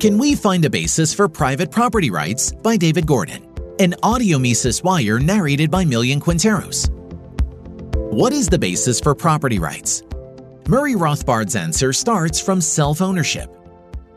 [0.00, 3.46] Can We Find a Basis for Private Property Rights by David Gordon,
[3.80, 6.88] an audio Mises Wire narrated by Millian Quinteros.
[8.10, 10.02] What is the basis for property rights?
[10.68, 13.54] Murray Rothbard's answer starts from self ownership.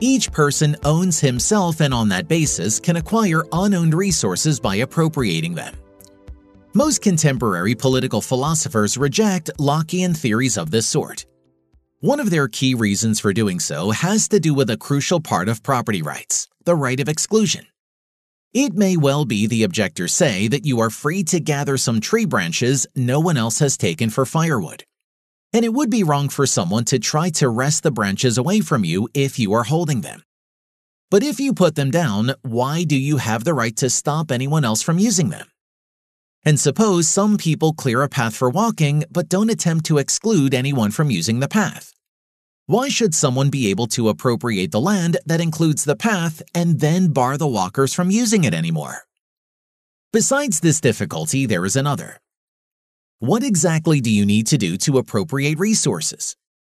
[0.00, 5.74] Each person owns himself and on that basis can acquire unowned resources by appropriating them.
[6.74, 11.24] Most contemporary political philosophers reject Lockean theories of this sort.
[12.02, 15.50] One of their key reasons for doing so has to do with a crucial part
[15.50, 17.66] of property rights the right of exclusion.
[18.54, 22.24] It may well be, the objectors say, that you are free to gather some tree
[22.24, 24.84] branches no one else has taken for firewood.
[25.52, 28.82] And it would be wrong for someone to try to wrest the branches away from
[28.82, 30.22] you if you are holding them.
[31.10, 34.64] But if you put them down, why do you have the right to stop anyone
[34.64, 35.48] else from using them?
[36.44, 40.90] And suppose some people clear a path for walking but don't attempt to exclude anyone
[40.90, 41.92] from using the path.
[42.66, 47.12] Why should someone be able to appropriate the land that includes the path and then
[47.12, 49.04] bar the walkers from using it anymore?
[50.12, 52.20] Besides this difficulty, there is another.
[53.18, 56.36] What exactly do you need to do to appropriate resources?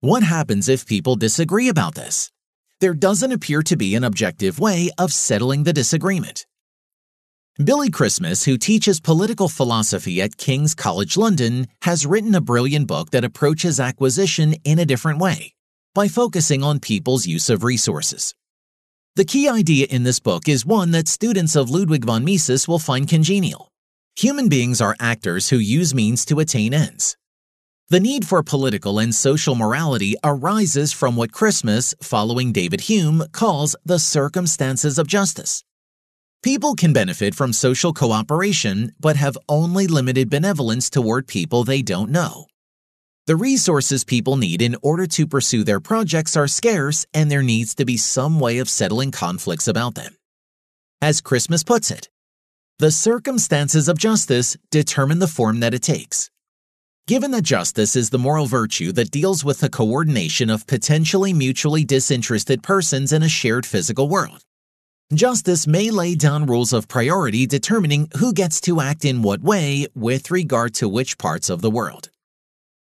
[0.00, 2.32] What happens if people disagree about this?
[2.80, 6.44] There doesn't appear to be an objective way of settling the disagreement.
[7.62, 13.10] Billy Christmas, who teaches political philosophy at King's College London, has written a brilliant book
[13.10, 15.54] that approaches acquisition in a different way
[15.94, 18.34] by focusing on people's use of resources.
[19.14, 22.80] The key idea in this book is one that students of Ludwig von Mises will
[22.80, 23.70] find congenial.
[24.16, 27.16] Human beings are actors who use means to attain ends.
[27.88, 33.76] The need for political and social morality arises from what Christmas, following David Hume, calls
[33.84, 35.62] the circumstances of justice.
[36.44, 42.10] People can benefit from social cooperation, but have only limited benevolence toward people they don't
[42.10, 42.44] know.
[43.26, 47.74] The resources people need in order to pursue their projects are scarce, and there needs
[47.76, 50.18] to be some way of settling conflicts about them.
[51.00, 52.10] As Christmas puts it,
[52.78, 56.30] the circumstances of justice determine the form that it takes.
[57.08, 61.86] Given that justice is the moral virtue that deals with the coordination of potentially mutually
[61.86, 64.42] disinterested persons in a shared physical world,
[65.12, 69.86] Justice may lay down rules of priority determining who gets to act in what way
[69.94, 72.08] with regard to which parts of the world.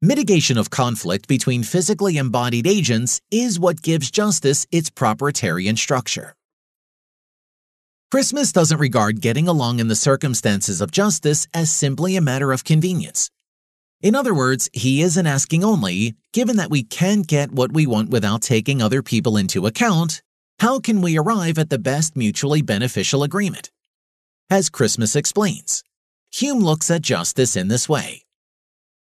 [0.00, 6.34] Mitigation of conflict between physically embodied agents is what gives justice its proprietarian structure.
[8.10, 12.64] Christmas doesn't regard getting along in the circumstances of justice as simply a matter of
[12.64, 13.30] convenience.
[14.00, 18.08] In other words, he isn't asking only, given that we can't get what we want
[18.08, 20.22] without taking other people into account,
[20.60, 23.70] how can we arrive at the best mutually beneficial agreement?
[24.50, 25.82] As Christmas explains,
[26.32, 28.26] Hume looks at justice in this way.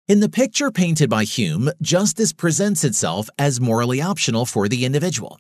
[0.09, 5.39] In the picture painted by Hume, justice presents itself as morally optional for the individual.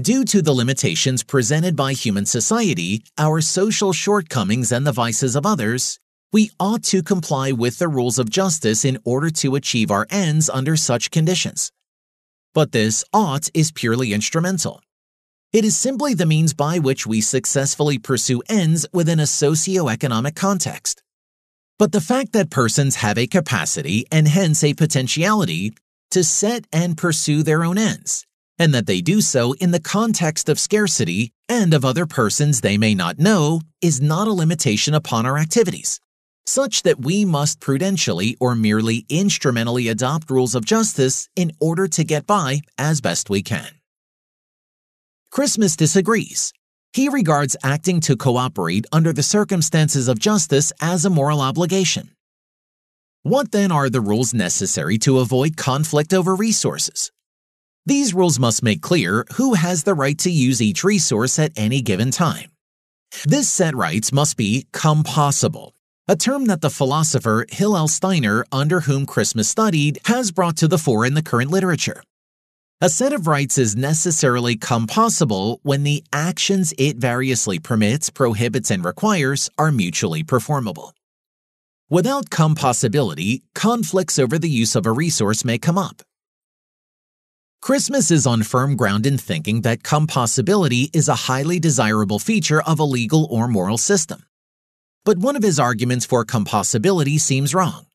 [0.00, 5.46] Due to the limitations presented by human society, our social shortcomings, and the vices of
[5.46, 6.00] others,
[6.32, 10.50] we ought to comply with the rules of justice in order to achieve our ends
[10.50, 11.70] under such conditions.
[12.52, 14.80] But this ought is purely instrumental.
[15.54, 21.00] It is simply the means by which we successfully pursue ends within a socio-economic context.
[21.78, 25.72] But the fact that persons have a capacity and hence a potentiality
[26.10, 28.26] to set and pursue their own ends,
[28.58, 32.76] and that they do so in the context of scarcity and of other persons they
[32.76, 36.00] may not know, is not a limitation upon our activities,
[36.46, 42.02] such that we must prudentially or merely instrumentally adopt rules of justice in order to
[42.02, 43.68] get by as best we can.
[45.34, 46.52] Christmas disagrees.
[46.92, 52.12] He regards acting to cooperate under the circumstances of justice as a moral obligation.
[53.24, 57.10] What then are the rules necessary to avoid conflict over resources?
[57.84, 61.82] These rules must make clear who has the right to use each resource at any
[61.82, 62.52] given time.
[63.26, 65.74] This set rights must be compossible,
[66.06, 70.78] a term that the philosopher Hillel Steiner, under whom Christmas studied, has brought to the
[70.78, 72.04] fore in the current literature.
[72.84, 78.84] A set of rights is necessarily compossible when the actions it variously permits, prohibits, and
[78.84, 80.92] requires are mutually performable.
[81.88, 86.02] Without compossibility, conflicts over the use of a resource may come up.
[87.62, 92.78] Christmas is on firm ground in thinking that compossibility is a highly desirable feature of
[92.78, 94.26] a legal or moral system.
[95.06, 97.86] But one of his arguments for compossibility seems wrong.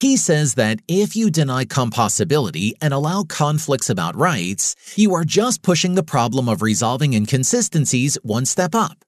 [0.00, 5.62] He says that if you deny compossibility and allow conflicts about rights, you are just
[5.62, 9.04] pushing the problem of resolving inconsistencies one step up.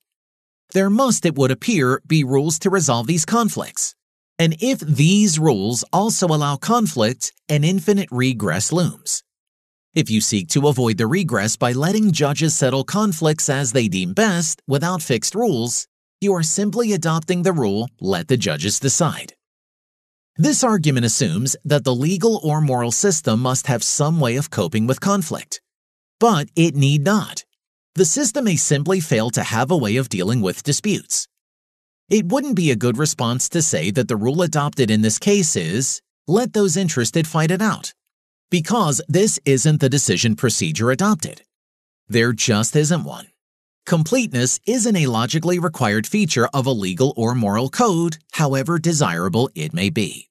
[0.72, 3.94] There must, it would appear, be rules to resolve these conflicts.
[4.36, 9.22] And if these rules also allow conflict, an infinite regress looms.
[9.94, 14.12] If you seek to avoid the regress by letting judges settle conflicts as they deem
[14.12, 15.86] best without fixed rules,
[16.20, 19.34] you are simply adopting the rule let the judges decide.
[20.36, 24.86] This argument assumes that the legal or moral system must have some way of coping
[24.86, 25.60] with conflict.
[26.18, 27.44] But it need not.
[27.94, 31.26] The system may simply fail to have a way of dealing with disputes.
[32.08, 35.56] It wouldn't be a good response to say that the rule adopted in this case
[35.56, 37.92] is let those interested fight it out,
[38.50, 41.42] because this isn't the decision procedure adopted.
[42.08, 43.26] There just isn't one.
[43.86, 49.74] Completeness isn't a logically required feature of a legal or moral code, however desirable it
[49.74, 50.28] may be.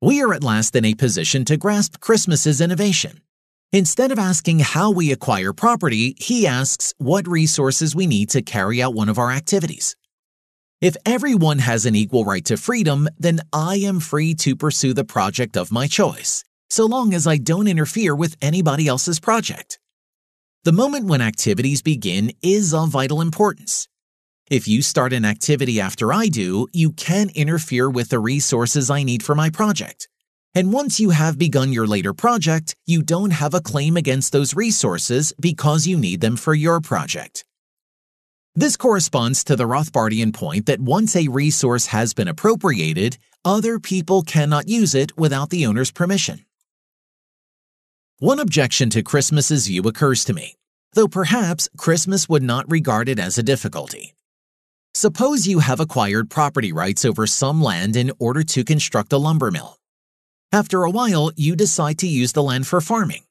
[0.00, 3.20] We are at last in a position to grasp Christmas's innovation.
[3.72, 8.80] Instead of asking how we acquire property, he asks what resources we need to carry
[8.80, 9.96] out one of our activities.
[10.80, 15.04] If everyone has an equal right to freedom, then I am free to pursue the
[15.04, 19.78] project of my choice, so long as I don't interfere with anybody else's project.
[20.66, 23.86] The moment when activities begin is of vital importance.
[24.50, 29.04] If you start an activity after I do, you can interfere with the resources I
[29.04, 30.08] need for my project.
[30.56, 34.56] And once you have begun your later project, you don't have a claim against those
[34.56, 37.44] resources because you need them for your project.
[38.56, 44.22] This corresponds to the Rothbardian point that once a resource has been appropriated, other people
[44.22, 46.45] cannot use it without the owner's permission.
[48.18, 50.54] One objection to Christmas's view occurs to me,
[50.94, 54.14] though perhaps Christmas would not regard it as a difficulty.
[54.94, 59.50] Suppose you have acquired property rights over some land in order to construct a lumber
[59.50, 59.76] mill.
[60.50, 63.24] After a while, you decide to use the land for farming.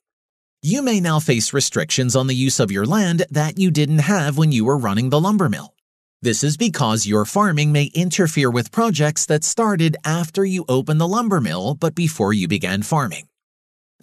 [0.61, 4.37] You may now face restrictions on the use of your land that you didn't have
[4.37, 5.73] when you were running the lumber mill.
[6.21, 11.07] This is because your farming may interfere with projects that started after you opened the
[11.07, 13.27] lumber mill but before you began farming.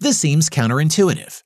[0.03, 1.45] This seems counterintuitive.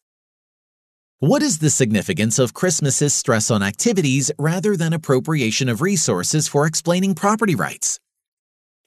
[1.18, 6.64] What is the significance of Christmas's stress on activities rather than appropriation of resources for
[6.64, 8.00] explaining property rights?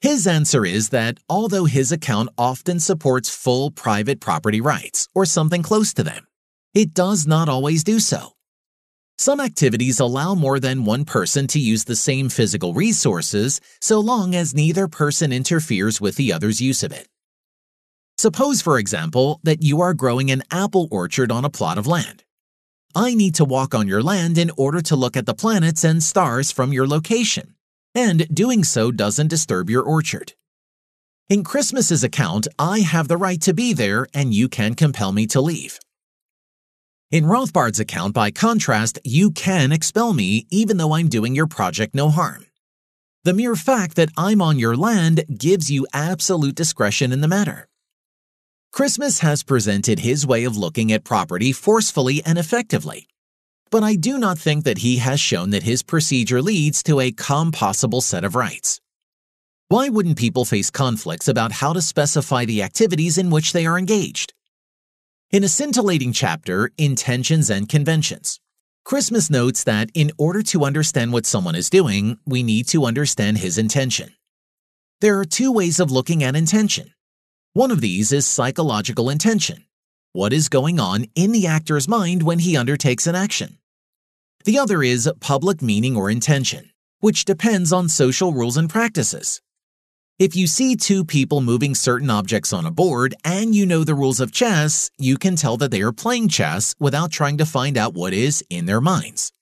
[0.00, 5.62] His answer is that although his account often supports full private property rights, or something
[5.62, 6.26] close to them,
[6.74, 8.32] it does not always do so.
[9.18, 14.34] Some activities allow more than one person to use the same physical resources so long
[14.34, 17.06] as neither person interferes with the other's use of it.
[18.20, 22.22] Suppose, for example, that you are growing an apple orchard on a plot of land.
[22.94, 26.02] I need to walk on your land in order to look at the planets and
[26.02, 27.54] stars from your location,
[27.94, 30.34] and doing so doesn't disturb your orchard.
[31.30, 35.26] In Christmas's account, I have the right to be there and you can compel me
[35.28, 35.78] to leave.
[37.10, 41.94] In Rothbard's account, by contrast, you can expel me even though I'm doing your project
[41.94, 42.44] no harm.
[43.24, 47.69] The mere fact that I'm on your land gives you absolute discretion in the matter.
[48.72, 53.08] Christmas has presented his way of looking at property forcefully and effectively.
[53.68, 57.10] But I do not think that he has shown that his procedure leads to a
[57.10, 58.80] compossible set of rights.
[59.68, 63.78] Why wouldn't people face conflicts about how to specify the activities in which they are
[63.78, 64.34] engaged?
[65.32, 68.38] In a scintillating chapter, Intentions and Conventions,
[68.84, 73.38] Christmas notes that in order to understand what someone is doing, we need to understand
[73.38, 74.14] his intention.
[75.00, 76.92] There are two ways of looking at intention
[77.52, 79.64] one of these is psychological intention.
[80.12, 83.58] What is going on in the actor's mind when he undertakes an action?
[84.44, 86.70] The other is public meaning or intention,
[87.00, 89.42] which depends on social rules and practices.
[90.16, 93.96] If you see two people moving certain objects on a board and you know the
[93.96, 97.76] rules of chess, you can tell that they are playing chess without trying to find
[97.76, 99.32] out what is in their minds.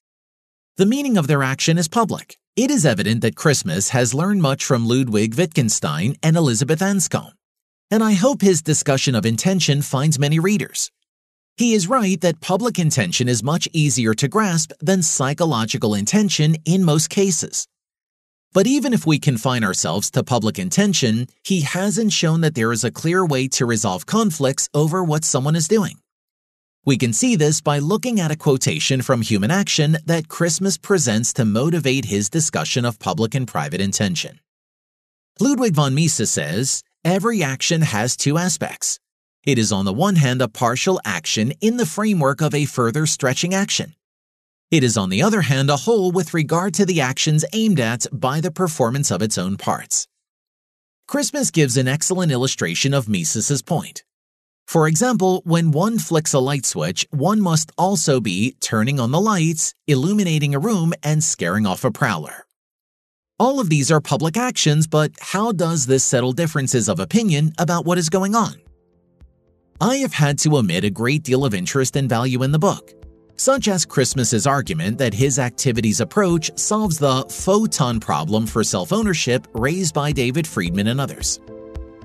[0.79, 2.39] The meaning of their action is public.
[2.57, 7.33] It is evident that Christmas has learned much from Ludwig Wittgenstein and Elizabeth Anscombe
[7.91, 10.91] and I hope his discussion of intention finds many readers.
[11.57, 16.85] He is right that public intention is much easier to grasp than psychological intention in
[16.85, 17.67] most cases.
[18.53, 22.85] But even if we confine ourselves to public intention, he hasn't shown that there is
[22.85, 25.97] a clear way to resolve conflicts over what someone is doing.
[26.85, 31.33] We can see this by looking at a quotation from Human Action that Christmas presents
[31.35, 34.41] to motivate his discussion of public and private intention.
[35.39, 38.99] Ludwig von Mises says, Every action has two aspects.
[39.45, 43.07] It is on the one hand a partial action in the framework of a further
[43.07, 43.95] stretching action.
[44.71, 48.07] It is on the other hand a whole with regard to the actions aimed at
[48.13, 50.09] by the performance of its own parts.
[51.07, 54.03] Christmas gives an excellent illustration of Mises's point.
[54.67, 59.21] For example, when one flicks a light switch, one must also be turning on the
[59.21, 62.45] lights, illuminating a room, and scaring off a prowler.
[63.41, 67.85] All of these are public actions, but how does this settle differences of opinion about
[67.85, 68.61] what is going on?
[69.81, 72.93] I have had to omit a great deal of interest and value in the book,
[73.37, 79.47] such as Christmas's argument that his activities approach solves the photon problem for self ownership
[79.55, 81.39] raised by David Friedman and others.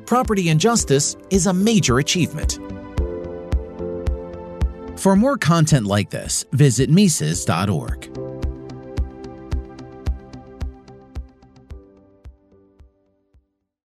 [0.06, 2.60] Property and Justice is a major achievement.
[5.00, 8.23] For more content like this, visit Mises.org.